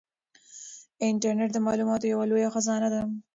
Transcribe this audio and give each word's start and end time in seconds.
انټرنيټ 1.07 1.49
د 1.53 1.57
معلوماتو 1.65 2.05
یوه 2.13 2.25
لویه 2.29 2.49
خزانه 2.55 2.89
ده. 2.93 3.01